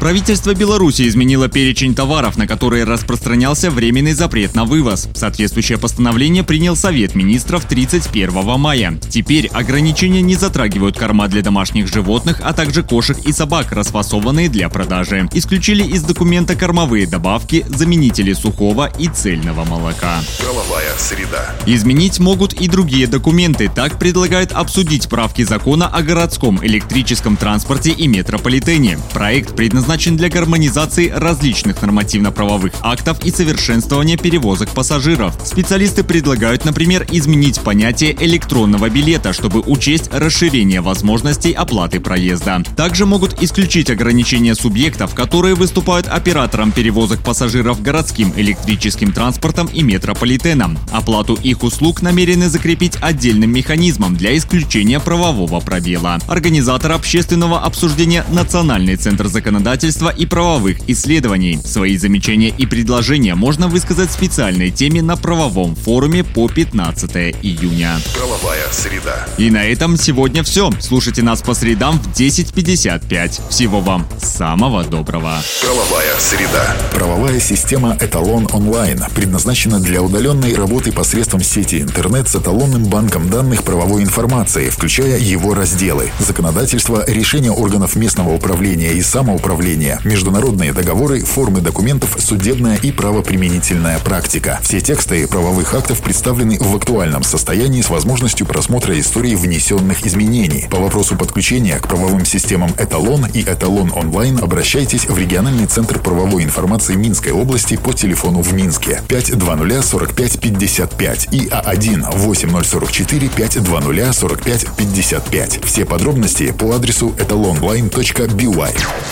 [0.00, 5.10] Правительство Беларуси изменило перечень товаров, на которые распространялся временный запрет на вывоз.
[5.12, 8.98] Соответствующее постановление принял Совет министров 31 мая.
[9.10, 14.70] Теперь ограничения не затрагивают корма для домашних животных, а также кошек и собак, расфасованные для
[14.70, 15.28] продажи.
[15.34, 20.22] Исключили из документа кормовые добавки, заменители сухого и цельного молока.
[20.38, 21.54] Правовая среда.
[21.66, 23.70] Изменить могут и другие документы.
[23.72, 28.98] Так предлагают обсудить правки закона о городском электрическом транспорте и метрополитене.
[29.12, 35.34] Проект предназначен предназначен для гармонизации различных нормативно-правовых актов и совершенствования перевозок пассажиров.
[35.44, 42.62] Специалисты предлагают, например, изменить понятие электронного билета, чтобы учесть расширение возможностей оплаты проезда.
[42.76, 50.78] Также могут исключить ограничения субъектов, которые выступают оператором перевозок пассажиров городским электрическим транспортом и метрополитеном.
[50.92, 56.18] Оплату их услуг намерены закрепить отдельным механизмом для исключения правового пробела.
[56.28, 61.58] Организатор общественного обсуждения Национальный центр законодательства законодательства и правовых исследований.
[61.64, 67.98] Свои замечания и предложения можно высказать в специальной теме на правовом форуме по 15 июня.
[68.14, 69.26] Правовая среда.
[69.38, 70.70] И на этом сегодня все.
[70.80, 73.48] Слушайте нас по средам в 10.55.
[73.48, 75.38] Всего вам самого доброго.
[75.62, 76.76] Правовая среда.
[76.92, 83.62] Правовая система «Эталон онлайн» предназначена для удаленной работы посредством сети интернет с эталонным банком данных
[83.62, 86.10] правовой информации, включая его разделы.
[86.18, 93.98] Законодательство, решения органов местного управления и самоуправления управления, международные договоры, формы документов, судебная и правоприменительная
[94.00, 94.58] практика.
[94.62, 100.66] Все тексты правовых актов представлены в актуальном состоянии с возможностью просмотра истории внесенных изменений.
[100.70, 106.42] По вопросу подключения к правовым системам «Эталон» и «Эталон онлайн» обращайтесь в региональный центр правовой
[106.42, 114.66] информации Минской области по телефону в Минске 520 45 55 и А1 8044 520 45
[114.76, 115.64] 55.
[115.64, 119.09] Все подробности по адресу etalonline.by.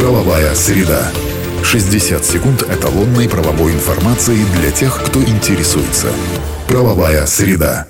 [0.00, 1.12] Правовая среда.
[1.62, 6.08] 60 секунд эталонной правовой информации для тех, кто интересуется.
[6.66, 7.84] Правовая среда.